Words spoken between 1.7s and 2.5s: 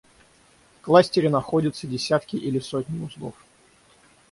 десятки